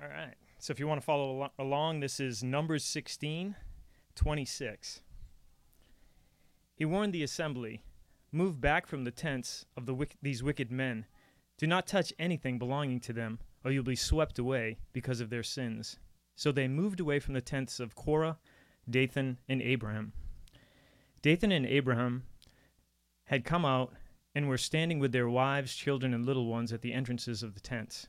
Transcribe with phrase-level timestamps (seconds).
[0.00, 0.34] All right.
[0.58, 3.56] So if you want to follow al- along, this is Numbers 16,
[4.14, 5.02] 26.
[6.74, 7.82] He warned the assembly
[8.30, 11.06] Move back from the tents of the wick- these wicked men.
[11.56, 15.42] Do not touch anything belonging to them, or you'll be swept away because of their
[15.42, 15.98] sins.
[16.36, 18.38] So they moved away from the tents of Korah,
[18.88, 20.12] Dathan, and Abiram.
[21.22, 22.24] Dathan and Abiram
[23.24, 23.94] had come out
[24.34, 27.60] and were standing with their wives, children, and little ones at the entrances of the
[27.60, 28.06] tents.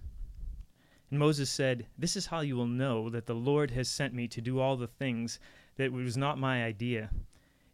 [1.09, 4.27] And Moses said, This is how you will know that the Lord has sent me
[4.27, 5.39] to do all the things
[5.77, 7.09] that was not my idea.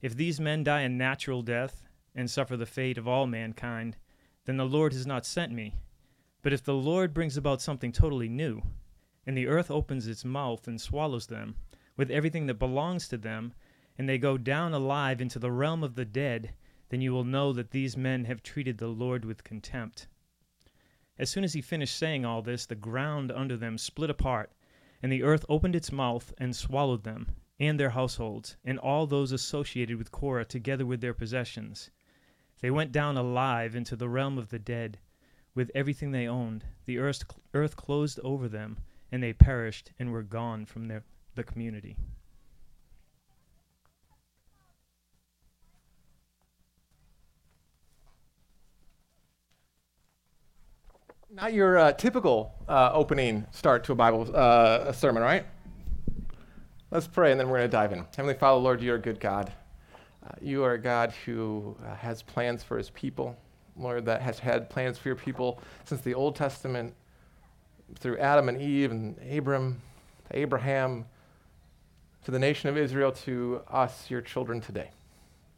[0.02, 3.98] If these men die a natural death and suffer the fate of all mankind,
[4.46, 5.76] then the Lord has not sent me.
[6.42, 8.62] But if the Lord brings about something totally new,
[9.26, 11.56] and the earth opens its mouth and swallows them,
[11.98, 13.54] with everything that belongs to them,
[13.98, 16.54] and they go down alive into the realm of the dead,
[16.90, 20.08] then you will know that these men have treated the Lord with contempt.
[21.18, 24.52] As soon as he finished saying all this, the ground under them split apart,
[25.02, 29.32] and the earth opened its mouth and swallowed them, and their households, and all those
[29.32, 31.90] associated with Korah, together with their possessions.
[32.60, 35.00] They went down alive into the realm of the dead,
[35.54, 36.66] with everything they owned.
[36.86, 38.78] The earth, earth closed over them,
[39.12, 41.04] and they perished and were gone from their,
[41.36, 41.96] the community.
[51.36, 55.46] Not your uh, typical uh, opening start to a Bible uh, a sermon, right?
[56.92, 58.06] Let's pray and then we're going to dive in.
[58.16, 59.52] Heavenly Father, Lord, you're a good God.
[60.26, 63.36] Uh, you are a God who uh, has plans for his people.
[63.76, 66.94] Lord, that has had plans for your people since the Old Testament,
[68.00, 69.82] through Adam and Eve and Abram,
[70.30, 71.04] to Abraham,
[72.24, 74.90] to the nation of Israel, to us, your children today.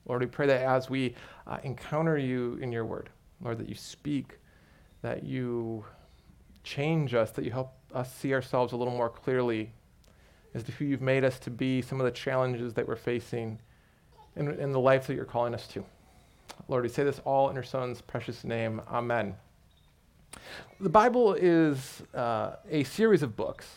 [0.08, 1.14] Lord, we pray that as we
[1.46, 3.12] uh, encounter you in your word,
[3.44, 4.40] Lord, that you speak
[5.02, 5.86] that you
[6.64, 9.72] change us, that you help us see ourselves a little more clearly
[10.54, 13.60] as to who you've made us to be, some of the challenges that we're facing
[14.36, 15.84] in, in the life that you're calling us to.
[16.68, 18.82] Lord, we say this all in your Son's precious name.
[18.90, 19.36] Amen.
[20.80, 23.68] The Bible is uh, a series of books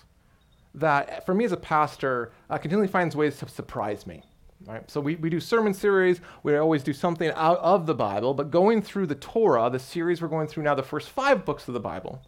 [0.74, 4.22] that, for me as a pastor, uh, continually finds ways to surprise me.
[4.66, 4.88] Right?
[4.90, 8.50] So we, we do sermon series, we always do something out of the Bible, but
[8.50, 11.74] going through the Torah, the series we're going through now, the first five books of
[11.74, 12.20] the Bible,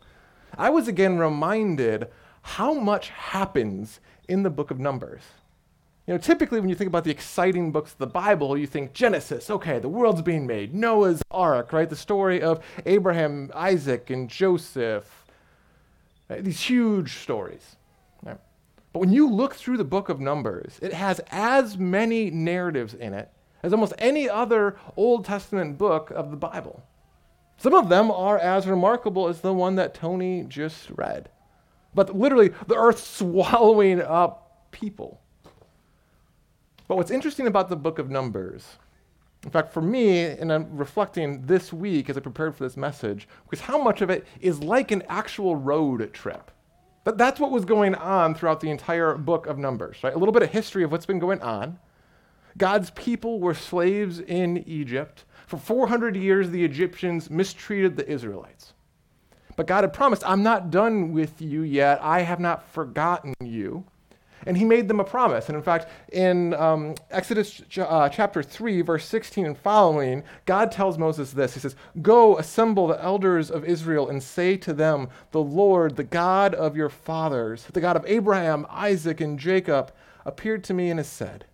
[0.57, 2.09] I was again reminded
[2.43, 5.23] how much happens in the book of Numbers.
[6.07, 8.93] You know, typically when you think about the exciting books of the Bible, you think
[8.93, 11.89] Genesis, okay, the world's being made, Noah's Ark, right?
[11.89, 15.25] The story of Abraham, Isaac, and Joseph.
[16.29, 16.43] Right?
[16.43, 17.77] These huge stories.
[18.25, 18.39] Right?
[18.93, 23.15] But when you look through the book of Numbers, it has as many narratives in
[23.15, 23.31] it
[23.63, 26.83] as almost any other Old Testament book of the Bible.
[27.57, 31.31] Some of them are as remarkable as the one that Tony just read.
[31.95, 35.21] But literally, the earth swallowing up people.
[36.89, 38.77] But what's interesting about the book of Numbers,
[39.45, 43.29] in fact, for me, and I'm reflecting this week as I prepared for this message,
[43.51, 46.51] was how much of it is like an actual road trip.
[47.05, 50.15] But that's what was going on throughout the entire book of Numbers, right?
[50.15, 51.79] A little bit of history of what's been going on.
[52.57, 55.25] God's people were slaves in Egypt.
[55.47, 58.75] For 400 years, the Egyptians mistreated the Israelites.
[59.57, 61.99] But God had promised, I'm not done with you yet.
[62.03, 63.85] I have not forgotten you.
[64.47, 65.49] And he made them a promise.
[65.49, 70.99] And in fact, in um, Exodus uh, chapter 3, verse 16 and following, God tells
[70.99, 75.43] Moses this He says, Go assemble the elders of Israel and say to them, The
[75.43, 79.93] Lord, the God of your fathers, the God of Abraham, Isaac, and Jacob,
[80.25, 81.47] appeared to me and has said,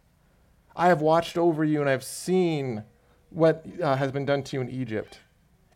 [0.76, 2.84] I have watched over you and I have seen
[3.31, 5.20] what uh, has been done to you in Egypt.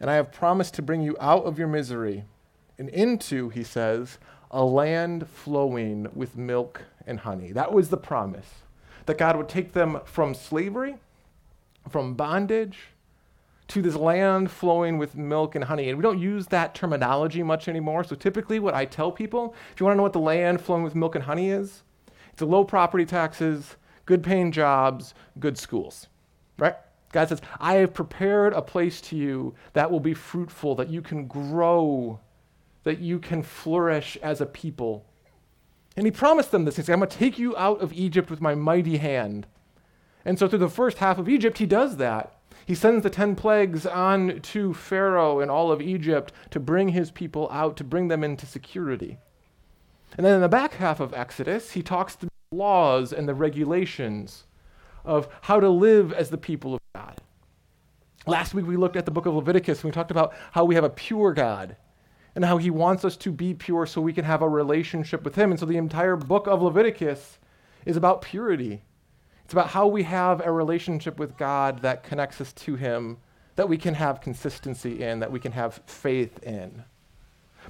[0.00, 2.24] And I have promised to bring you out of your misery
[2.78, 4.18] and into, he says,
[4.50, 7.52] a land flowing with milk and honey.
[7.52, 8.48] That was the promise
[9.06, 10.96] that God would take them from slavery,
[11.88, 12.78] from bondage,
[13.68, 15.88] to this land flowing with milk and honey.
[15.88, 18.04] And we don't use that terminology much anymore.
[18.04, 20.82] So typically, what I tell people, if you want to know what the land flowing
[20.82, 21.82] with milk and honey is,
[22.32, 26.08] it's low property taxes, good paying jobs, good schools,
[26.58, 26.76] right?
[27.12, 31.02] God says, I have prepared a place to you that will be fruitful, that you
[31.02, 32.20] can grow,
[32.84, 35.04] that you can flourish as a people.
[35.96, 36.76] And he promised them this.
[36.76, 39.46] He said, I'm going to take you out of Egypt with my mighty hand.
[40.24, 42.36] And so, through the first half of Egypt, he does that.
[42.64, 47.10] He sends the 10 plagues on to Pharaoh and all of Egypt to bring his
[47.10, 49.18] people out, to bring them into security.
[50.16, 54.44] And then in the back half of Exodus, he talks the laws and the regulations
[55.04, 57.20] of how to live as the people of God.
[58.26, 60.76] Last week we looked at the book of Leviticus and we talked about how we
[60.76, 61.76] have a pure God
[62.34, 65.34] and how he wants us to be pure so we can have a relationship with
[65.34, 65.50] him.
[65.50, 67.38] And so the entire book of Leviticus
[67.84, 68.82] is about purity.
[69.44, 73.18] It's about how we have a relationship with God that connects us to him,
[73.56, 76.84] that we can have consistency in, that we can have faith in.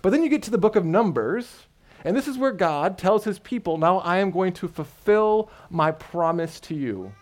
[0.00, 1.66] But then you get to the book of Numbers,
[2.04, 5.90] and this is where God tells his people, Now I am going to fulfill my
[5.90, 7.12] promise to you.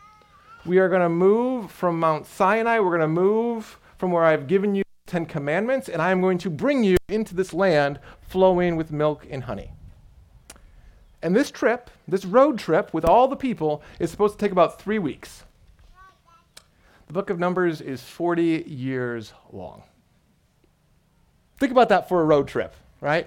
[0.67, 4.47] We are going to move from Mount Sinai, we're going to move from where I've
[4.47, 8.77] given you Ten Commandments, and I am going to bring you into this land flowing
[8.77, 9.73] with milk and honey.
[11.21, 14.81] And this trip, this road trip with all the people, is supposed to take about
[14.81, 15.43] three weeks.
[17.09, 19.83] The book of Numbers is 40 years long.
[21.59, 23.27] Think about that for a road trip, right?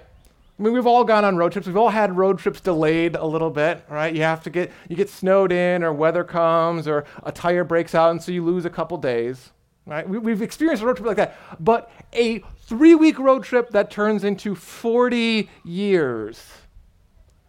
[0.58, 1.66] I mean, we've all gone on road trips.
[1.66, 4.14] We've all had road trips delayed a little bit, right?
[4.14, 7.94] You have to get you get snowed in, or weather comes, or a tire breaks
[7.94, 9.50] out, and so you lose a couple days.
[9.86, 10.08] Right?
[10.08, 11.36] We, have experienced a road trip like that.
[11.60, 16.42] But a three week road trip that turns into 40 years.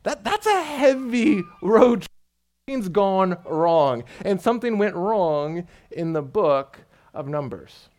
[0.04, 2.12] That, that's a heavy road trip.
[2.68, 4.04] Something's gone wrong.
[4.24, 6.80] And something went wrong in the book
[7.14, 7.90] of Numbers.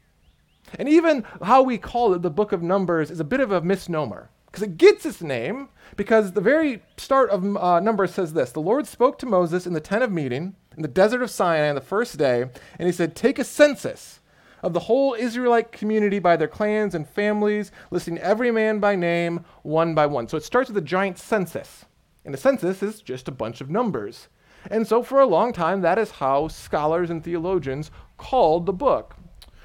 [0.74, 3.62] And even how we call it the book of Numbers is a bit of a
[3.62, 4.28] misnomer.
[4.46, 8.60] Because it gets its name because the very start of uh, Numbers says this The
[8.60, 11.74] Lord spoke to Moses in the tent of meeting in the desert of Sinai on
[11.74, 12.42] the first day,
[12.78, 14.20] and he said, Take a census
[14.66, 19.44] of the whole Israelite community by their clans and families, listing every man by name,
[19.62, 20.26] one by one.
[20.26, 21.84] So it starts with a giant census.
[22.24, 24.26] And a census is just a bunch of numbers.
[24.68, 29.14] And so for a long time, that is how scholars and theologians called the book.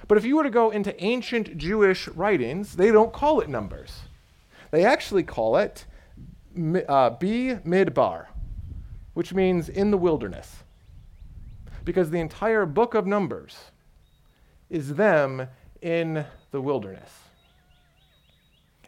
[0.07, 4.01] But if you were to go into ancient Jewish writings, they don't call it numbers.
[4.69, 5.88] They actually call it
[6.88, 8.27] uh, B Midbar,
[9.15, 10.57] which means in the wilderness.
[11.83, 13.71] Because the entire book of Numbers
[14.72, 15.48] is them
[15.82, 17.12] in the wilderness.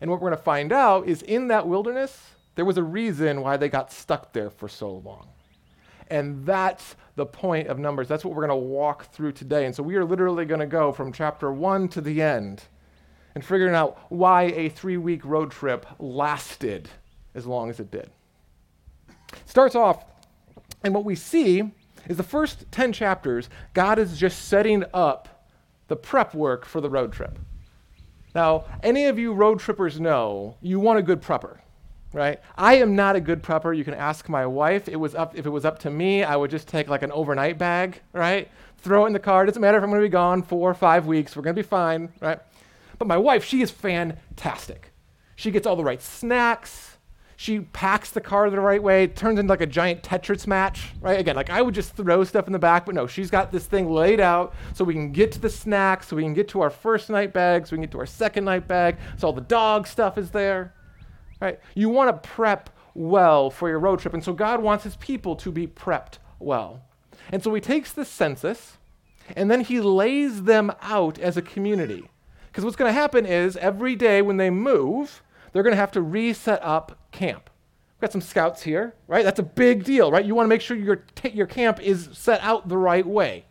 [0.01, 3.41] And what we're going to find out is in that wilderness, there was a reason
[3.41, 5.27] why they got stuck there for so long.
[6.09, 8.07] And that's the point of Numbers.
[8.07, 9.65] That's what we're going to walk through today.
[9.65, 12.63] And so we are literally going to go from chapter 1 to the end
[13.35, 16.89] and figuring out why a three week road trip lasted
[17.35, 18.09] as long as it did.
[19.45, 20.05] Starts off,
[20.83, 21.71] and what we see
[22.07, 25.32] is the first 10 chapters, God is just setting up
[25.87, 27.37] the prep work for the road trip.
[28.35, 31.59] Now, any of you road trippers know you want a good prepper,
[32.13, 32.39] right?
[32.57, 33.77] I am not a good prepper.
[33.77, 34.87] You can ask my wife.
[34.87, 37.11] It was up if it was up to me, I would just take like an
[37.11, 38.49] overnight bag, right?
[38.79, 39.45] Throw it in the car.
[39.45, 41.35] Doesn't matter if I'm going to be gone four or five weeks.
[41.35, 42.39] We're going to be fine, right?
[42.97, 44.91] But my wife, she is fantastic.
[45.35, 46.92] She gets all the right snacks
[47.35, 51.19] she packs the car the right way, turns into like a giant Tetris match, right?
[51.19, 53.65] Again, like I would just throw stuff in the back, but no, she's got this
[53.65, 56.61] thing laid out so we can get to the snacks, so we can get to
[56.61, 59.33] our first night bag, so we can get to our second night bag, so all
[59.33, 60.73] the dog stuff is there,
[61.41, 61.59] right?
[61.75, 65.35] You want to prep well for your road trip, and so God wants his people
[65.37, 66.81] to be prepped well.
[67.31, 68.77] And so he takes the census,
[69.35, 72.09] and then he lays them out as a community.
[72.47, 75.22] Because what's going to happen is every day when they move,
[75.53, 77.49] they're going to have to reset up camp.
[77.95, 79.23] We've got some scouts here, right?
[79.23, 80.25] That's a big deal, right?
[80.25, 83.45] You want to make sure your, t- your camp is set out the right way.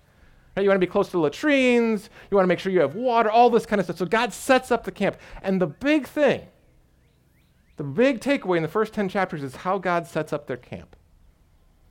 [0.55, 0.65] Right?
[0.65, 2.11] You want to be close to latrines.
[2.31, 3.97] You want to make sure you have water, all this kind of stuff.
[3.97, 5.17] So God sets up the camp.
[5.43, 6.43] And the big thing,
[7.77, 10.97] the big takeaway in the first 10 chapters is how God sets up their camp.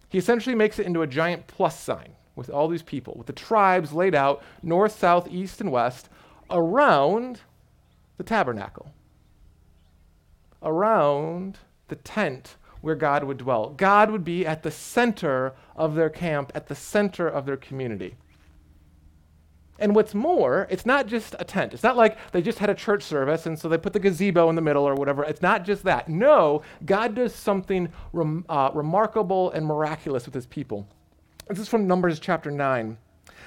[0.10, 3.34] He essentially makes it into a giant plus sign with all these people, with the
[3.34, 6.10] tribes laid out north, south, east, and west
[6.50, 7.42] around
[8.18, 8.94] the tabernacle
[10.62, 13.70] around the tent where God would dwell.
[13.70, 18.16] God would be at the center of their camp, at the center of their community.
[19.82, 21.74] And what's more, it's not just a tent.
[21.74, 24.48] It's not like they just had a church service and so they put the gazebo
[24.50, 25.24] in the middle or whatever.
[25.24, 26.08] It's not just that.
[26.08, 30.88] No, God does something rem- uh, remarkable and miraculous with his people.
[31.48, 32.98] This is from Numbers chapter 9.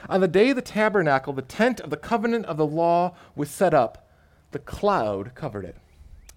[0.08, 3.72] On the day the tabernacle, the tent of the covenant of the law was set
[3.72, 4.10] up,
[4.50, 5.76] the cloud covered it.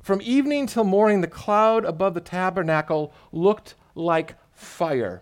[0.08, 5.22] From evening till morning, the cloud above the tabernacle looked like fire.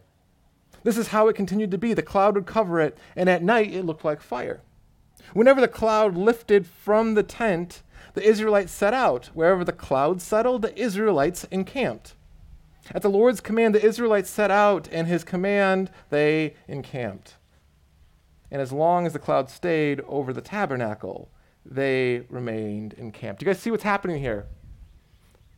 [0.84, 1.96] This is how it continued to be.
[1.96, 4.62] The cloud would cover it, and at night it looked like fire.
[5.34, 7.82] Whenever the cloud lifted from the tent,
[8.14, 9.32] the Israelites set out.
[9.34, 12.14] Wherever the cloud settled, the Israelites encamped.
[12.92, 17.38] At the Lord's command, the Israelites set out, and his command, they encamped.
[18.52, 21.32] And as long as the cloud stayed over the tabernacle,
[21.66, 23.42] they remained encamped.
[23.42, 24.46] You guys see what's happening here?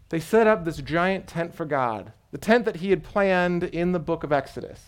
[0.09, 3.91] They set up this giant tent for God, the tent that he had planned in
[3.91, 4.81] the book of Exodus.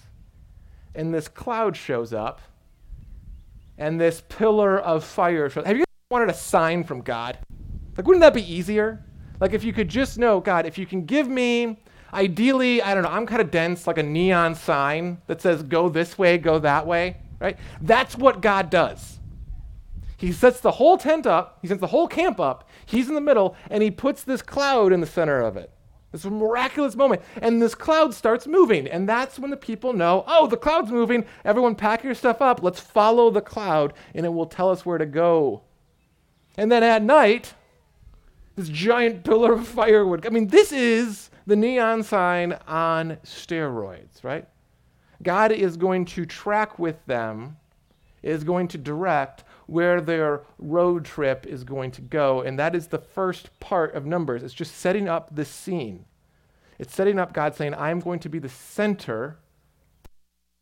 [0.95, 2.41] And this cloud shows up,
[3.77, 5.67] and this pillar of fire shows up.
[5.67, 7.37] Have you ever wanted a sign from God?
[7.97, 9.03] Like, wouldn't that be easier?
[9.39, 11.81] Like if you could just know, God, if you can give me,
[12.13, 15.89] ideally, I don't know, I'm kind of dense, like a neon sign that says go
[15.89, 17.57] this way, go that way, right?
[17.81, 19.19] That's what God does.
[20.17, 23.21] He sets the whole tent up, he sets the whole camp up, he's in the
[23.21, 25.71] middle, and he puts this cloud in the center of it.
[26.11, 27.21] This miraculous moment.
[27.39, 28.87] And this cloud starts moving.
[28.87, 31.23] And that's when the people know, oh, the cloud's moving.
[31.45, 32.63] Everyone pack your stuff up.
[32.63, 35.61] Let's follow the cloud, and it will tell us where to go.
[36.57, 37.53] And then at night,
[38.55, 40.25] this giant pillar of firewood.
[40.25, 44.47] I mean, this is the neon sign on steroids, right?
[45.21, 47.57] God is going to track with them,
[48.23, 52.41] is going to direct where their road trip is going to go.
[52.41, 54.43] And that is the first part of Numbers.
[54.43, 56.05] It's just setting up the scene.
[56.77, 59.37] It's setting up God saying, I'm going to be the center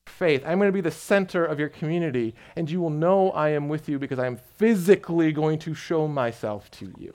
[0.05, 0.43] faith.
[0.45, 3.69] I'm going to be the center of your community, and you will know I am
[3.69, 7.13] with you because I am physically going to show myself to you.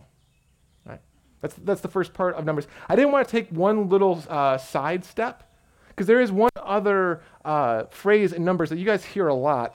[1.43, 2.69] That's, that's the first part of Numbers.
[2.89, 5.53] I didn't want to take one little uh, side step
[5.89, 9.75] because there is one other uh, phrase in Numbers that you guys hear a lot.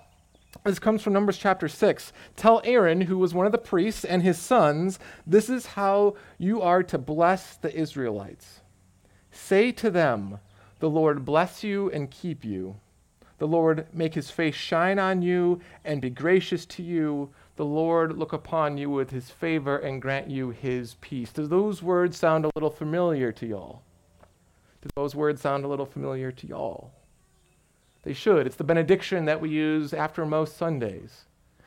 [0.63, 2.11] This comes from Numbers chapter 6.
[2.35, 6.61] Tell Aaron, who was one of the priests, and his sons, this is how you
[6.61, 8.61] are to bless the Israelites.
[9.31, 10.39] Say to them,
[10.79, 12.77] The Lord bless you and keep you.
[13.37, 17.29] The Lord make his face shine on you and be gracious to you.
[17.55, 21.31] The Lord look upon you with his favor and grant you his peace.
[21.31, 23.83] Do those words sound a little familiar to y'all?
[24.81, 26.91] Do those words sound a little familiar to y'all?
[28.07, 28.47] They should.
[28.47, 31.25] It's the benediction that we use after most Sundays.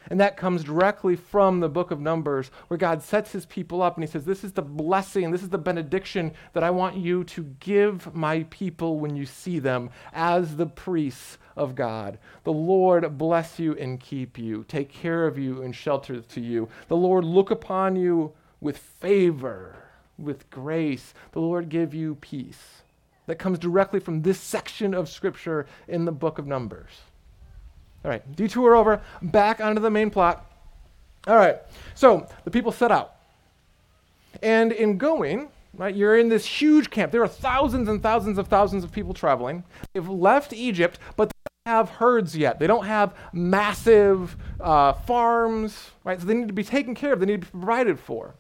[0.09, 3.95] And that comes directly from the book of Numbers, where God sets his people up
[3.95, 7.25] and he says, This is the blessing, this is the benediction that I want you
[7.25, 12.19] to give my people when you see them as the priests of God.
[12.45, 16.71] The Lord bless you and keep you, take care of you and shelter to you.
[16.89, 18.33] The Lord look upon you
[18.63, 19.77] with favor,
[20.17, 21.13] with grace.
[21.33, 22.81] The Lord give you peace
[23.31, 26.91] that comes directly from this section of Scripture in the book of Numbers.
[28.05, 30.51] All right, detour over, back onto the main plot.
[31.29, 31.59] All right,
[31.95, 33.15] so the people set out.
[34.43, 37.13] And in going, right, you're in this huge camp.
[37.13, 39.63] There are thousands and thousands of thousands of people traveling.
[39.93, 42.59] They've left Egypt, but they don't have herds yet.
[42.59, 46.21] They don't have massive uh, farms, right?
[46.21, 48.35] So they need to be taken care of, they need to be provided for.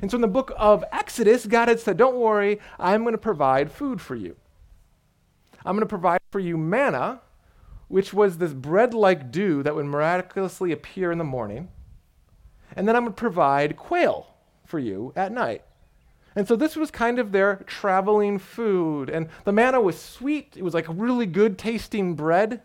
[0.00, 3.18] And so in the book of Exodus, God had said, Don't worry, I'm going to
[3.18, 4.36] provide food for you.
[5.64, 7.20] I'm going to provide for you manna,
[7.88, 11.68] which was this bread like dew that would miraculously appear in the morning.
[12.76, 14.26] And then I'm going to provide quail
[14.64, 15.62] for you at night.
[16.36, 19.10] And so this was kind of their traveling food.
[19.10, 22.62] And the manna was sweet, it was like really good tasting bread.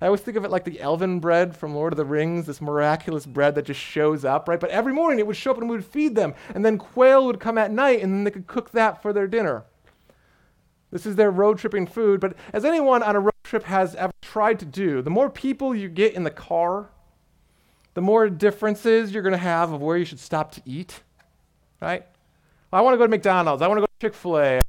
[0.00, 2.60] I always think of it like the elven bread from Lord of the Rings, this
[2.60, 4.60] miraculous bread that just shows up, right?
[4.60, 6.34] But every morning it would show up and we would feed them.
[6.54, 9.26] And then quail would come at night and then they could cook that for their
[9.26, 9.64] dinner.
[10.90, 12.20] This is their road tripping food.
[12.20, 15.74] But as anyone on a road trip has ever tried to do, the more people
[15.74, 16.90] you get in the car,
[17.94, 21.02] the more differences you're going to have of where you should stop to eat,
[21.82, 22.06] right?
[22.72, 23.62] I want to go to McDonald's.
[23.62, 24.60] I want to go to Chick fil A.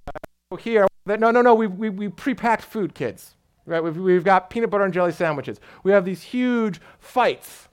[0.60, 0.88] Here.
[1.06, 1.54] No, no, no.
[1.54, 3.36] We, we, we pre packed food, kids.
[3.70, 3.84] Right?
[3.84, 5.60] We've, we've got peanut butter and jelly sandwiches.
[5.84, 7.68] We have these huge fights.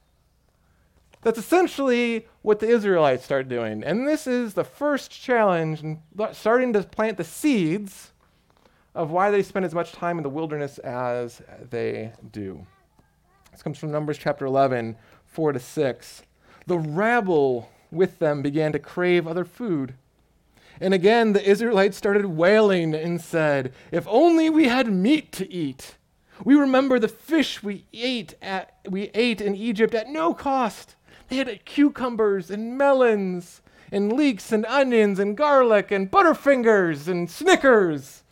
[1.22, 3.82] That's essentially what the Israelites start doing.
[3.82, 6.00] And this is the first challenge in
[6.32, 8.12] starting to plant the seeds
[8.94, 12.64] of why they spend as much time in the wilderness as they do.
[13.50, 16.22] This comes from Numbers chapter 11, 4 to 6.
[16.66, 19.94] The rabble with them began to crave other food.
[20.80, 25.96] And again, the Israelites started wailing and said, If only we had meat to eat.
[26.44, 30.94] We remember the fish we ate, at, we ate in Egypt at no cost.
[31.28, 38.22] They had cucumbers and melons and leeks and onions and garlic and butterfingers and Snickers.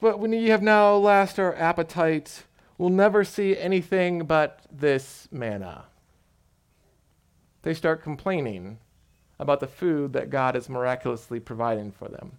[0.00, 2.44] But when you have now lost our appetite,
[2.76, 5.86] we'll never see anything but this manna.
[7.62, 8.78] They start complaining
[9.38, 12.32] about the food that God is miraculously providing for them.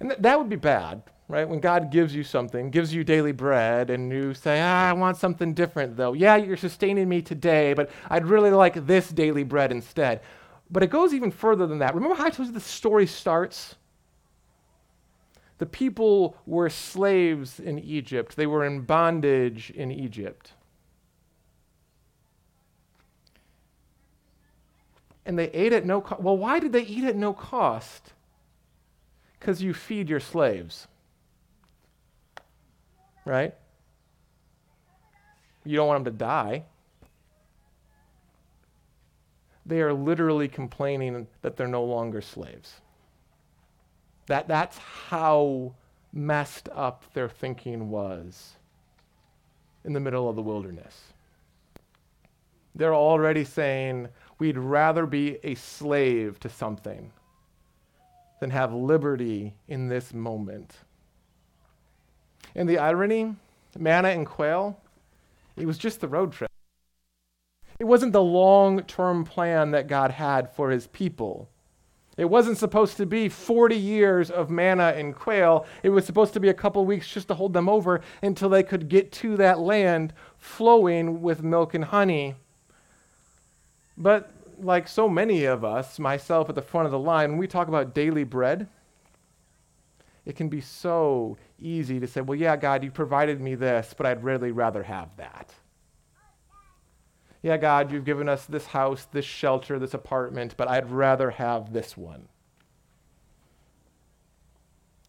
[0.00, 1.48] And th- that would be bad, right?
[1.48, 5.16] When God gives you something, gives you daily bread, and you say, ah, I want
[5.16, 6.12] something different, though.
[6.12, 10.20] Yeah, you're sustaining me today, but I'd really like this daily bread instead.
[10.70, 11.94] But it goes even further than that.
[11.94, 13.76] Remember how I told you the story starts?
[15.58, 20.52] The people were slaves in Egypt, they were in bondage in Egypt.
[25.26, 26.20] And they ate at no cost.
[26.20, 28.12] Well, why did they eat at no cost?
[29.38, 30.86] Because you feed your slaves.
[33.24, 33.54] Right?
[35.64, 36.64] You don't want them to die.
[39.66, 42.80] they are literally complaining that they're no longer slaves.
[44.26, 45.74] That, that's how
[46.12, 48.52] messed up their thinking was
[49.84, 51.00] in the middle of the wilderness.
[52.74, 54.08] They're already saying,
[54.44, 57.10] we'd rather be a slave to something
[58.40, 60.74] than have liberty in this moment.
[62.54, 63.36] And the irony,
[63.78, 64.78] manna and quail,
[65.56, 66.50] it was just the road trip.
[67.78, 71.48] It wasn't the long term plan that God had for his people.
[72.18, 75.64] It wasn't supposed to be 40 years of manna and quail.
[75.82, 78.62] It was supposed to be a couple weeks just to hold them over until they
[78.62, 82.34] could get to that land flowing with milk and honey.
[83.96, 87.46] But like so many of us, myself at the front of the line, when we
[87.46, 88.68] talk about daily bread,
[90.24, 94.06] it can be so easy to say, well, yeah, God, you provided me this, but
[94.06, 95.54] I'd really rather have that
[97.44, 101.74] yeah, God, you've given us this house, this shelter, this apartment, but I'd rather have
[101.74, 102.26] this one.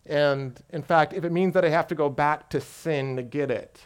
[0.06, 3.24] And in fact, if it means that I have to go back to sin to
[3.24, 3.80] get it,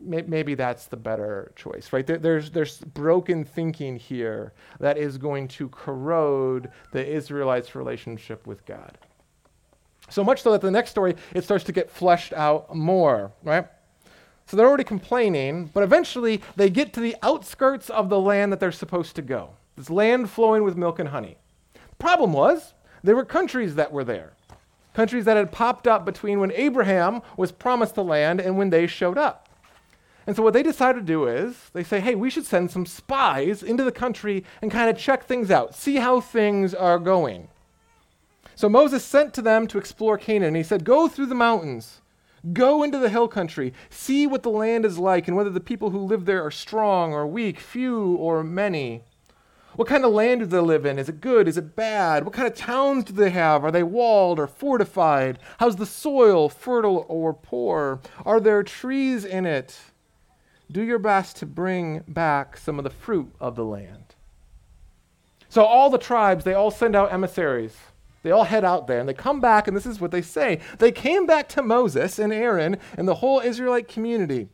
[0.00, 2.06] maybe that's the better choice, right?
[2.06, 8.98] There's, there's broken thinking here that is going to corrode the Israelites' relationship with God.
[10.08, 13.66] So much so that the next story, it starts to get fleshed out more, right?
[14.46, 18.60] So they're already complaining, but eventually they get to the outskirts of the land that
[18.60, 19.50] they're supposed to go.
[19.76, 21.36] This land flowing with milk and honey.
[21.74, 24.34] The problem was, there were countries that were there.
[24.94, 28.86] Countries that had popped up between when Abraham was promised the land and when they
[28.86, 29.45] showed up.
[30.26, 32.86] And so what they decided to do is they say, hey, we should send some
[32.86, 37.48] spies into the country and kind of check things out, see how things are going.
[38.54, 40.54] So Moses sent to them to explore Canaan.
[40.54, 42.00] He said, go through the mountains
[42.52, 45.90] Go into the hill country, see what the land is like, and whether the people
[45.90, 49.02] who live there are strong or weak, few or many.
[49.74, 50.98] What kind of land do they live in?
[50.98, 51.48] Is it good?
[51.48, 52.24] Is it bad?
[52.24, 53.64] What kind of towns do they have?
[53.64, 55.38] Are they walled or fortified?
[55.58, 58.00] How's the soil, fertile or poor?
[58.24, 59.78] Are there trees in it?
[60.70, 64.14] Do your best to bring back some of the fruit of the land.
[65.48, 67.76] So all the tribes, they all send out emissaries.
[68.22, 70.60] They all head out there and they come back, and this is what they say.
[70.78, 74.48] They came back to Moses and Aaron and the whole Israelite community.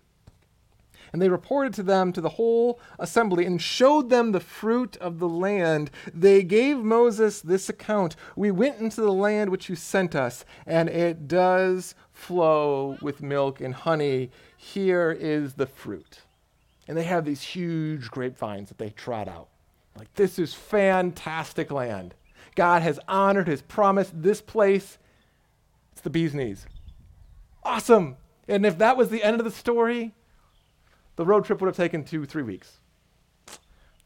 [1.13, 5.19] And they reported to them, to the whole assembly, and showed them the fruit of
[5.19, 5.91] the land.
[6.13, 10.89] They gave Moses this account We went into the land which you sent us, and
[10.89, 14.31] it does flow with milk and honey.
[14.63, 16.21] Here is the fruit.
[16.87, 19.49] And they have these huge grapevines that they trot out.
[19.99, 22.15] Like, this is fantastic land.
[22.55, 24.11] God has honored his promise.
[24.15, 24.99] This place,
[25.91, 26.67] it's the bee's knees.
[27.65, 28.17] Awesome.
[28.47, 30.15] And if that was the end of the story,
[31.17, 32.79] the road trip would have taken two, three weeks.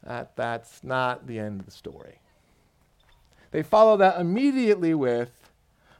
[0.03, 2.19] That, that's not the end of the story.
[3.51, 5.51] They follow that immediately with,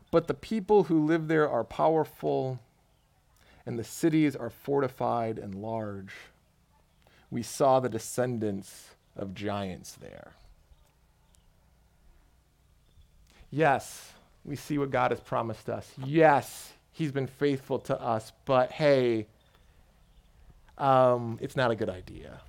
[0.09, 2.59] but the people who live there are powerful,
[3.67, 6.13] and the cities are fortified and large.
[7.29, 10.31] We saw the descendants of giants there.
[13.51, 14.13] Yes,
[14.45, 15.91] we see what God has promised us.
[16.05, 19.27] Yes, He's been faithful to us, but hey,
[20.77, 22.39] um, it's not a good idea.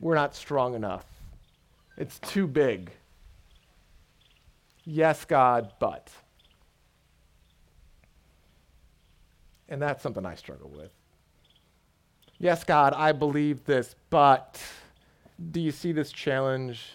[0.00, 1.06] We're not strong enough.
[1.96, 2.90] It's too big.
[4.84, 6.10] Yes, God, but.
[9.72, 10.90] And that's something I struggle with.
[12.38, 14.62] Yes, God, I believe this, but
[15.50, 16.92] do you see this challenge?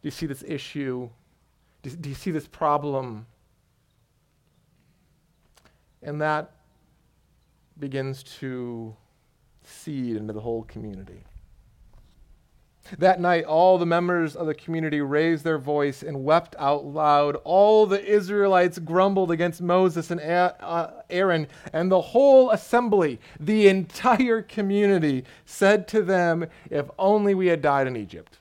[0.00, 1.10] Do you see this issue?
[1.82, 3.26] Do, do you see this problem?
[6.04, 6.52] And that
[7.80, 8.94] begins to
[9.64, 11.24] seed into the whole community.
[12.98, 17.36] That night, all the members of the community raised their voice and wept out loud.
[17.44, 24.42] All the Israelites grumbled against Moses and uh, Aaron, and the whole assembly, the entire
[24.42, 28.38] community, said to them, If only we had died in Egypt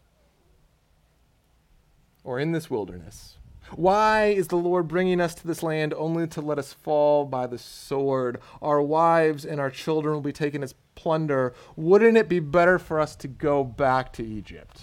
[2.24, 3.38] or in this wilderness.
[3.76, 7.48] Why is the Lord bringing us to this land only to let us fall by
[7.48, 8.40] the sword?
[8.62, 11.54] Our wives and our children will be taken as plunder.
[11.76, 14.82] Wouldn't it be better for us to go back to Egypt?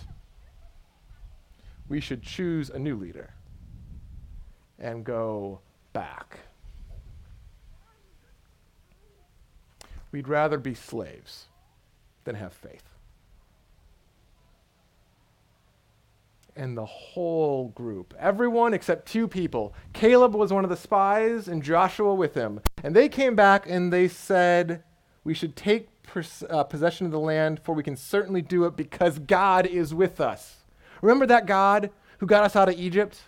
[1.88, 3.34] We should choose a new leader
[4.78, 5.60] and go
[5.92, 6.40] back.
[10.12, 11.46] We'd rather be slaves
[12.24, 12.84] than have faith.
[16.58, 19.72] And the whole group, everyone except two people.
[19.92, 22.60] Caleb was one of the spies, and Joshua with him.
[22.82, 24.82] And they came back and they said,
[25.22, 28.76] We should take pers- uh, possession of the land, for we can certainly do it
[28.76, 30.64] because God is with us.
[31.00, 33.20] Remember that God who got us out of Egypt?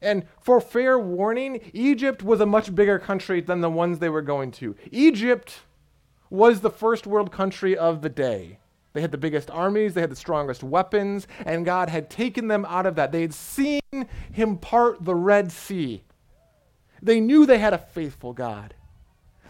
[0.00, 4.22] And for fair warning, Egypt was a much bigger country than the ones they were
[4.22, 4.76] going to.
[4.92, 5.62] Egypt
[6.30, 8.58] was the first world country of the day.
[8.96, 12.64] They had the biggest armies, they had the strongest weapons, and God had taken them
[12.64, 13.12] out of that.
[13.12, 13.82] They had seen
[14.32, 16.02] Him part the Red Sea.
[17.02, 18.72] They knew they had a faithful God.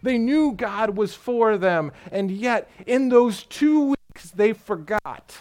[0.02, 5.38] They knew God was for them, and yet in those two weeks they forgot.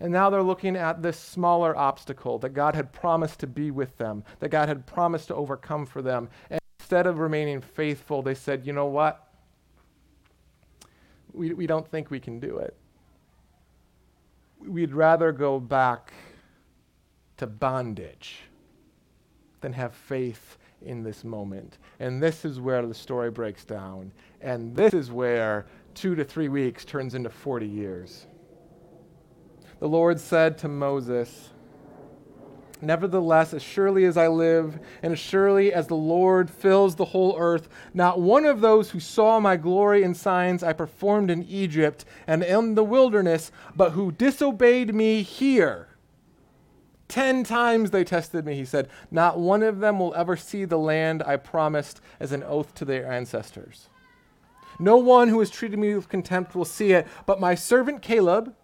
[0.00, 3.96] And now they're looking at this smaller obstacle that God had promised to be with
[3.98, 6.28] them, that God had promised to overcome for them.
[6.50, 9.27] And instead of remaining faithful, they said, you know what?
[11.32, 12.76] We, we don't think we can do it.
[14.60, 16.12] We'd rather go back
[17.36, 18.40] to bondage
[19.60, 21.78] than have faith in this moment.
[22.00, 24.12] And this is where the story breaks down.
[24.40, 28.26] And this is where two to three weeks turns into 40 years.
[29.80, 31.50] The Lord said to Moses,
[32.80, 37.36] Nevertheless, as surely as I live, and as surely as the Lord fills the whole
[37.38, 42.04] earth, not one of those who saw my glory and signs I performed in Egypt
[42.26, 45.88] and in the wilderness, but who disobeyed me here.
[47.08, 48.88] Ten times they tested me, he said.
[49.10, 52.84] Not one of them will ever see the land I promised as an oath to
[52.84, 53.88] their ancestors.
[54.78, 58.54] No one who has treated me with contempt will see it, but my servant Caleb,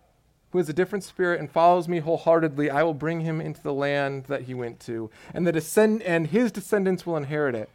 [0.55, 3.73] who has a different spirit and follows me wholeheartedly, I will bring him into the
[3.73, 7.69] land that he went to, and the descend and his descendants will inherit it.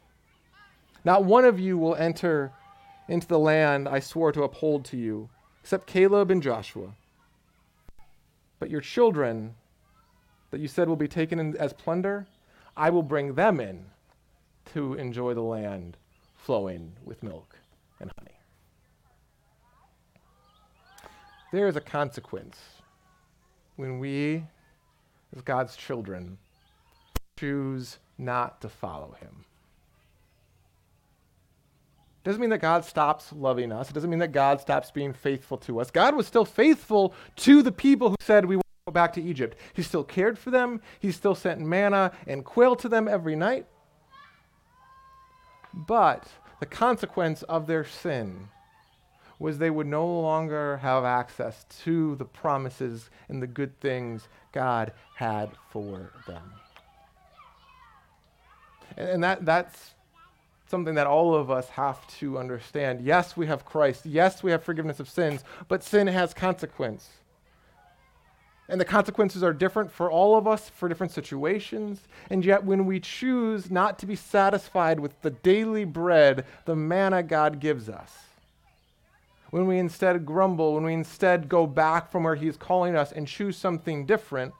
[1.03, 2.53] Not one of you will enter
[3.09, 5.27] into the land I swore to uphold to you,
[5.61, 6.93] except Caleb and Joshua.
[8.59, 9.55] But your children
[10.51, 12.27] that you said will be taken in as plunder,
[12.77, 13.87] I will bring them in
[14.73, 15.97] to enjoy the land
[16.37, 17.57] flowing with milk
[17.99, 18.28] and honey.
[21.51, 22.57] There is a consequence
[23.75, 24.43] when we,
[25.35, 26.37] as God's children,
[27.39, 29.45] choose not to follow Him.
[32.23, 33.89] Doesn't mean that God stops loving us.
[33.89, 35.89] It doesn't mean that God stops being faithful to us.
[35.89, 39.21] God was still faithful to the people who said we want to go back to
[39.21, 39.57] Egypt.
[39.73, 40.81] He still cared for them.
[40.99, 43.65] He still sent manna and quail to them every night.
[45.73, 46.27] But
[46.59, 48.49] the consequence of their sin
[49.39, 54.91] was they would no longer have access to the promises and the good things God
[55.15, 56.51] had for them.
[58.97, 59.95] And, and that, that's
[60.67, 63.01] something that all of us have to understand.
[63.01, 64.05] Yes, we have Christ.
[64.05, 67.09] Yes, we have forgiveness of sins, but sin has consequence.
[68.67, 72.01] And the consequences are different for all of us, for different situations.
[72.29, 77.23] And yet, when we choose not to be satisfied with the daily bread, the manna
[77.23, 78.15] God gives us,
[79.51, 83.27] when we instead grumble, when we instead go back from where He's calling us and
[83.27, 84.53] choose something different,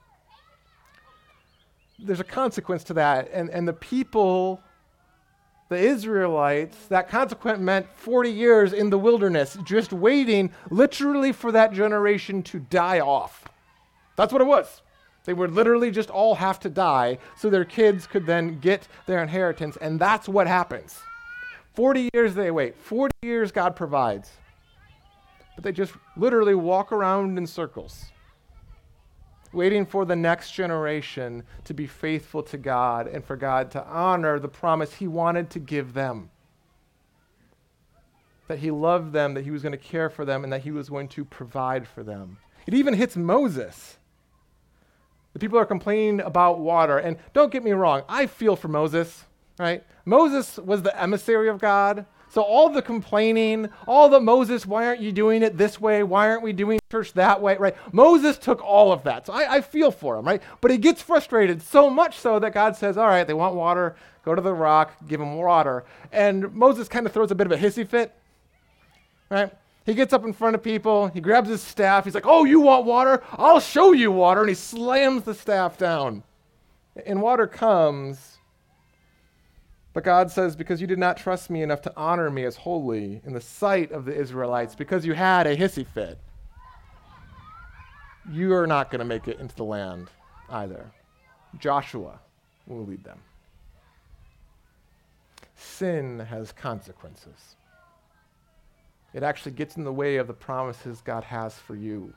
[1.98, 3.30] there's a consequence to that.
[3.32, 4.60] And, and the people,
[5.68, 11.72] the Israelites, that consequence meant 40 years in the wilderness, just waiting literally for that
[11.72, 13.44] generation to die off.
[14.16, 14.82] That's what it was.
[15.24, 19.22] They would literally just all have to die so their kids could then get their
[19.22, 19.76] inheritance.
[19.80, 20.98] And that's what happens.
[21.74, 22.76] 40 years they wait.
[22.76, 24.30] 40 years God provides
[25.60, 28.06] but they just literally walk around in circles,
[29.52, 34.38] waiting for the next generation to be faithful to God and for God to honor
[34.38, 36.30] the promise He wanted to give them.
[38.48, 40.70] That He loved them, that He was going to care for them, and that He
[40.70, 42.38] was going to provide for them.
[42.66, 43.98] It even hits Moses.
[45.34, 46.96] The people are complaining about water.
[46.96, 49.26] And don't get me wrong, I feel for Moses,
[49.58, 49.84] right?
[50.06, 52.06] Moses was the emissary of God.
[52.30, 56.04] So all the complaining, all the Moses, why aren't you doing it this way?
[56.04, 57.56] Why aren't we doing church that way?
[57.56, 57.74] Right?
[57.92, 59.26] Moses took all of that.
[59.26, 60.40] So I, I feel for him, right?
[60.60, 63.96] But he gets frustrated so much so that God says, all right, they want water,
[64.24, 65.84] go to the rock, give them water.
[66.12, 68.14] And Moses kind of throws a bit of a hissy fit,
[69.28, 69.52] right?
[69.84, 72.60] He gets up in front of people, he grabs his staff, he's like, oh, you
[72.60, 73.24] want water?
[73.32, 74.42] I'll show you water.
[74.42, 76.22] And he slams the staff down.
[77.06, 78.38] And water comes
[79.92, 83.20] but God says, Because you did not trust me enough to honor me as holy
[83.24, 86.18] in the sight of the Israelites, because you had a hissy fit,
[88.30, 90.08] you are not going to make it into the land
[90.48, 90.90] either.
[91.58, 92.20] Joshua
[92.66, 93.18] will lead them.
[95.56, 97.56] Sin has consequences.
[99.12, 102.14] It actually gets in the way of the promises God has for you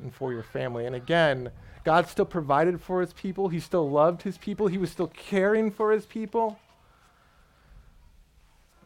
[0.00, 0.86] and for your family.
[0.86, 1.50] And again,
[1.84, 5.70] God still provided for his people, he still loved his people, he was still caring
[5.70, 6.58] for his people.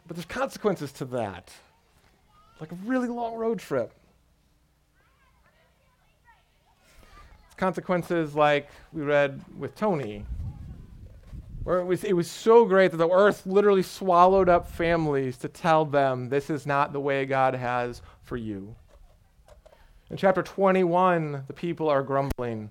[0.07, 1.53] But there's consequences to that,
[2.61, 3.93] like a really long road trip.
[7.47, 10.25] It's consequences like we read with Tony,
[11.65, 15.49] where it was, it was so great that the earth literally swallowed up families to
[15.49, 18.75] tell them this is not the way God has for you.
[20.13, 22.71] In chapter 21, the people are grumbling.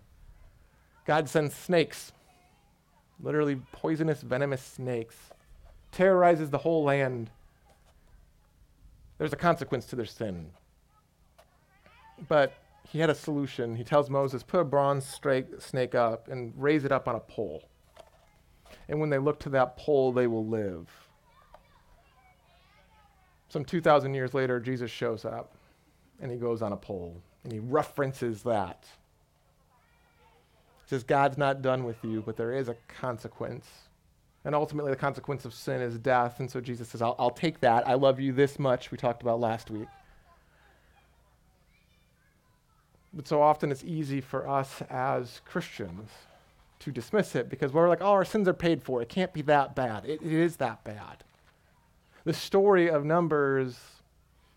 [1.07, 2.11] God sends snakes,
[3.19, 5.15] literally poisonous, venomous snakes,
[5.91, 7.31] terrorizes the whole land.
[9.17, 10.51] There's a consequence to their sin.
[12.27, 12.53] But
[12.87, 13.75] he had a solution.
[13.75, 15.19] He tells Moses, put a bronze
[15.57, 17.63] snake up and raise it up on a pole.
[18.87, 20.87] And when they look to that pole, they will live.
[23.49, 25.55] Some 2,000 years later, Jesus shows up
[26.21, 28.85] and he goes on a pole and he references that.
[30.85, 33.65] He says, God's not done with you, but there is a consequence.
[34.43, 36.39] And ultimately, the consequence of sin is death.
[36.39, 37.87] And so Jesus says, I'll, I'll take that.
[37.87, 39.87] I love you this much, we talked about last week.
[43.13, 46.09] But so often it's easy for us as Christians
[46.79, 49.01] to dismiss it because we're like, oh, our sins are paid for.
[49.01, 50.05] It can't be that bad.
[50.05, 51.23] it, it is that bad.
[52.23, 54.00] The story of Numbers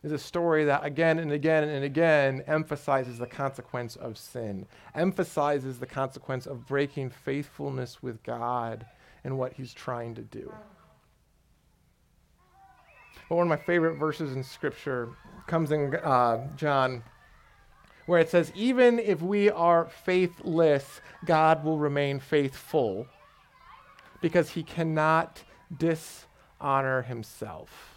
[0.05, 5.79] is a story that again and again and again emphasizes the consequence of sin, emphasizes
[5.79, 8.87] the consequence of breaking faithfulness with God
[9.25, 10.53] and what He's trying to do.
[13.29, 15.09] But one of my favorite verses in Scripture
[15.47, 17.03] comes in uh, John
[18.07, 23.07] where it says, Even if we are faithless, God will remain faithful
[24.21, 25.43] because he cannot
[25.77, 27.94] dishonor himself.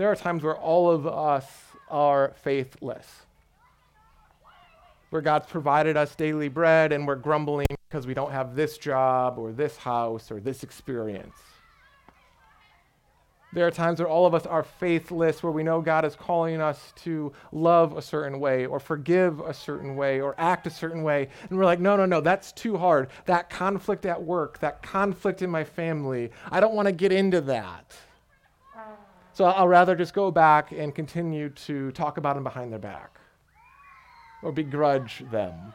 [0.00, 1.46] There are times where all of us
[1.90, 3.06] are faithless,
[5.10, 9.36] where God's provided us daily bread and we're grumbling because we don't have this job
[9.36, 11.36] or this house or this experience.
[13.52, 16.62] There are times where all of us are faithless, where we know God is calling
[16.62, 21.02] us to love a certain way, or forgive a certain way, or act a certain
[21.02, 21.28] way.
[21.50, 23.10] And we're like, no, no, no, that's too hard.
[23.26, 27.42] That conflict at work, that conflict in my family, I don't want to get into
[27.42, 27.94] that.
[29.32, 33.18] So I'll rather just go back and continue to talk about them behind their back,
[34.42, 35.72] or begrudge them.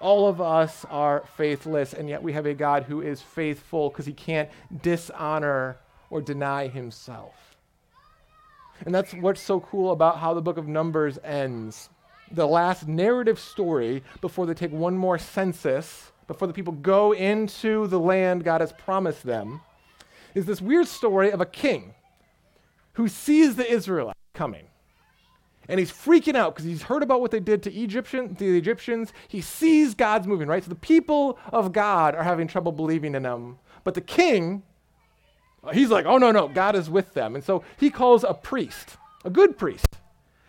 [0.00, 4.06] All of us are faithless, and yet we have a God who is faithful because
[4.06, 4.48] he can't
[4.82, 7.56] dishonor or deny himself.
[8.86, 11.90] And that's what's so cool about how the book of Numbers ends.
[12.30, 17.88] The last narrative story before they take one more census, before the people go into
[17.88, 19.62] the land God has promised them,
[20.34, 21.94] is this weird story of a king
[22.94, 24.66] who sees the Israelites coming.
[25.68, 28.56] And he's freaking out because he's heard about what they did to Egyptian, to the
[28.56, 29.12] Egyptians.
[29.28, 30.64] He sees God's moving, right?
[30.64, 33.58] So the people of God are having trouble believing in him.
[33.84, 34.62] But the king
[35.72, 37.34] He's like, oh, no, no, God is with them.
[37.34, 39.98] And so he calls a priest, a good priest,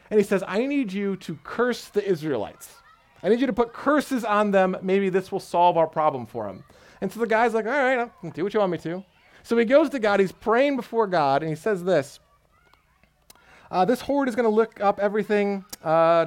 [0.10, 2.76] and he says, I need you to curse the Israelites.
[3.22, 4.78] I need you to put curses on them.
[4.82, 6.64] Maybe this will solve our problem for them.
[7.02, 9.04] And so the guy's like, all right, I'll do what you want me to.
[9.44, 12.20] So he goes to God, he's praying before God, and he says this.
[13.72, 15.64] Uh, this horde is going to look up everything.
[15.84, 16.26] Uh,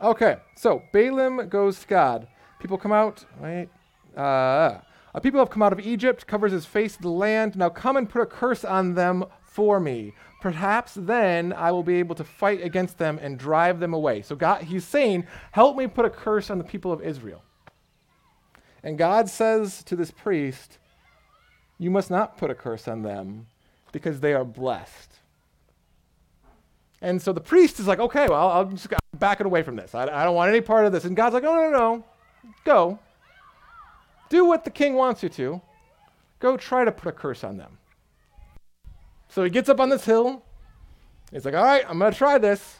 [0.00, 2.28] okay, so Balaam goes to God.
[2.60, 3.24] People come out.
[3.40, 3.68] right?
[4.16, 4.80] Uh,
[5.14, 7.56] a people have come out of Egypt, covers his face the land.
[7.56, 10.14] Now come and put a curse on them for me.
[10.40, 14.22] Perhaps then I will be able to fight against them and drive them away.
[14.22, 17.42] So God, he's saying, help me put a curse on the people of Israel.
[18.82, 20.78] And God says to this priest,
[21.78, 23.46] you must not put a curse on them
[23.92, 25.18] because they are blessed.
[27.00, 29.94] And so the priest is like, okay, well, I'll just back it away from this.
[29.94, 31.04] I, I don't want any part of this.
[31.04, 32.04] And God's like, no, no, no.
[32.64, 32.98] Go.
[34.28, 35.60] Do what the king wants you to.
[36.38, 37.78] Go try to put a curse on them.
[39.28, 40.42] So he gets up on this hill.
[41.32, 42.78] He's like, all right, I'm going to try this.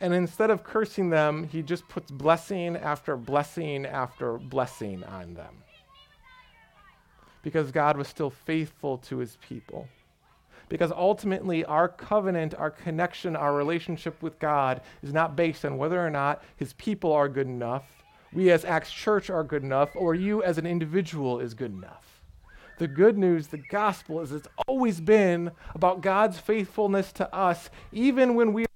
[0.00, 5.56] And instead of cursing them, he just puts blessing after blessing after blessing on them.
[7.42, 9.88] Because God was still faithful to his people.
[10.68, 16.04] Because ultimately, our covenant, our connection, our relationship with God is not based on whether
[16.04, 18.00] or not his people are good enough
[18.32, 22.22] we as Acts Church are good enough, or you as an individual is good enough.
[22.78, 28.36] The good news, the gospel, is it's always been about God's faithfulness to us, even
[28.36, 28.66] when we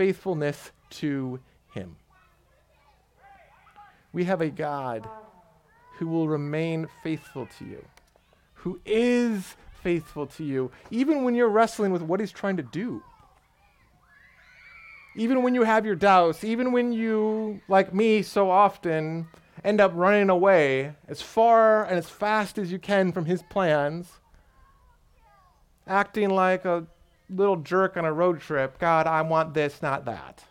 [0.00, 1.38] faithfulness to
[1.74, 1.94] Him.
[4.14, 5.06] We have a God
[5.98, 7.84] who will remain faithful to you,
[8.54, 13.02] who is faithful to you, even when you're wrestling with what He's trying to do
[15.16, 19.26] even when you have your doubts, even when you, like me so often,
[19.64, 24.08] end up running away as far and as fast as you can from his plans,
[25.86, 26.86] acting like a
[27.30, 28.78] little jerk on a road trip.
[28.78, 30.44] God, I want this, not that.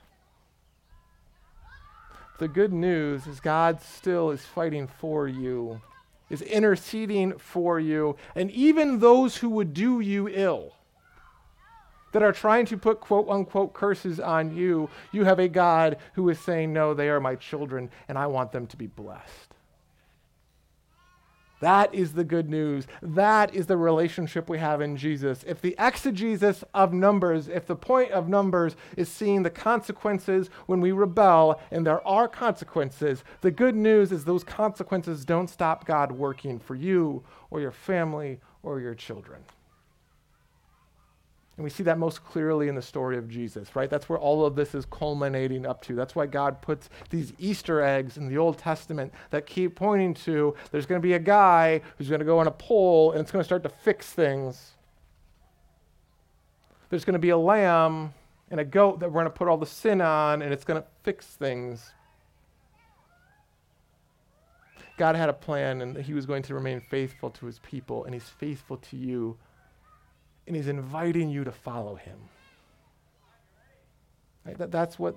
[2.40, 5.82] The good news is God still is fighting for you,
[6.30, 10.74] is interceding for you, and even those who would do you ill
[12.12, 16.30] that are trying to put quote unquote curses on you, you have a God who
[16.30, 19.56] is saying, No, they are my children, and I want them to be blessed.
[21.60, 22.88] That is the good news.
[23.02, 25.44] That is the relationship we have in Jesus.
[25.46, 30.80] If the exegesis of Numbers, if the point of Numbers is seeing the consequences when
[30.80, 36.12] we rebel, and there are consequences, the good news is those consequences don't stop God
[36.12, 39.42] working for you or your family or your children.
[41.60, 43.90] And we see that most clearly in the story of Jesus, right?
[43.90, 45.94] That's where all of this is culminating up to.
[45.94, 50.56] That's why God puts these Easter eggs in the Old Testament that keep pointing to
[50.72, 53.30] there's going to be a guy who's going to go on a pole and it's
[53.30, 54.72] going to start to fix things.
[56.90, 58.14] There's going to be a lamb
[58.50, 60.82] and a goat that we're going to put all the sin on and it's going
[60.82, 61.92] to fix things.
[64.96, 68.14] God had a plan and he was going to remain faithful to his people, and
[68.14, 69.38] he's faithful to you
[70.50, 72.18] and he's inviting you to follow him.
[74.44, 74.58] Right?
[74.58, 75.16] That, that's what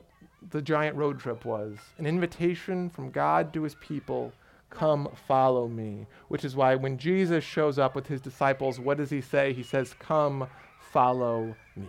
[0.50, 4.32] the giant road trip was an invitation from God to his people
[4.68, 6.06] come follow me.
[6.28, 9.54] Which is why when Jesus shows up with his disciples, what does he say?
[9.54, 10.48] He says, Come
[10.92, 11.88] follow me.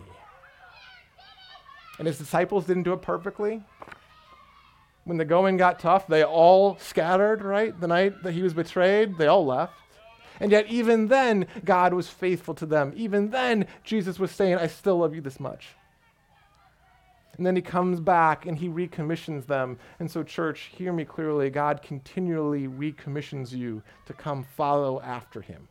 [1.98, 3.62] And his disciples didn't do it perfectly.
[5.04, 7.78] When the going got tough, they all scattered, right?
[7.78, 9.74] The night that he was betrayed, they all left.
[10.40, 12.92] And yet, even then, God was faithful to them.
[12.96, 15.68] Even then, Jesus was saying, I still love you this much.
[17.36, 19.78] And then he comes back and he recommissions them.
[19.98, 21.50] And so, church, hear me clearly.
[21.50, 25.68] God continually recommissions you to come follow after him,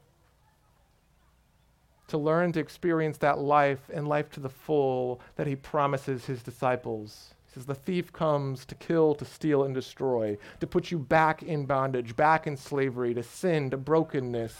[2.07, 6.43] to learn to experience that life and life to the full that he promises his
[6.43, 7.32] disciples.
[7.53, 11.65] Says, The thief comes to kill, to steal, and destroy, to put you back in
[11.65, 14.55] bondage, back in slavery, to sin, to brokenness,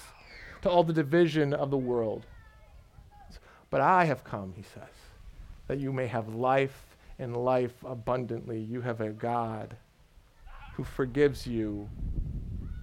[0.62, 2.26] to all the division of the world.
[3.70, 4.94] But I have come, he says,
[5.68, 8.60] that you may have life and life abundantly.
[8.60, 9.76] You have a God
[10.76, 11.90] who forgives you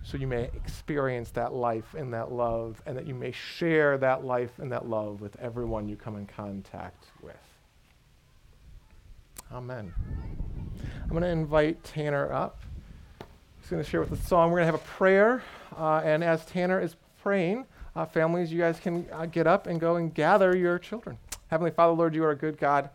[0.02, 4.24] so you may experience that life and that love, and that you may share that
[4.24, 7.49] life and that love with everyone you come in contact with.
[9.52, 9.92] Amen.
[11.02, 12.62] I'm going to invite Tanner up.
[13.60, 14.50] He's going to share with us a song.
[14.50, 15.42] We're going to have a prayer.
[15.76, 19.80] Uh, and as Tanner is praying, uh, families, you guys can uh, get up and
[19.80, 21.18] go and gather your children.
[21.48, 22.90] Heavenly Father, Lord, you are a good God.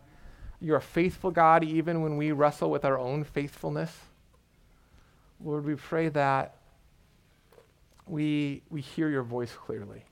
[0.58, 3.94] You're a faithful God even when we wrestle with our own faithfulness.
[5.44, 6.56] Lord, we pray that
[8.06, 10.04] we, we hear your voice clearly.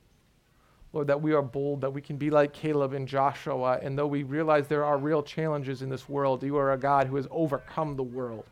[0.94, 3.80] Lord, that we are bold, that we can be like Caleb and Joshua.
[3.82, 7.08] And though we realize there are real challenges in this world, you are a God
[7.08, 8.44] who has overcome the world.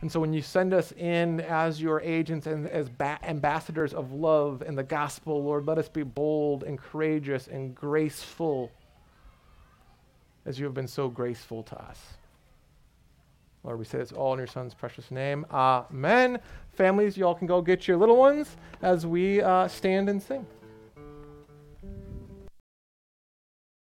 [0.00, 4.12] And so when you send us in as your agents and as ba- ambassadors of
[4.12, 8.72] love and the gospel, Lord, let us be bold and courageous and graceful
[10.44, 12.00] as you have been so graceful to us.
[13.62, 15.46] Lord, we say this all in your son's precious name.
[15.52, 16.40] Amen.
[16.72, 20.44] Families, you all can go get your little ones as we uh, stand and sing.